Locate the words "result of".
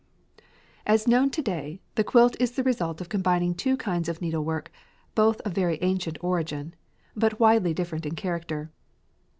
2.63-3.07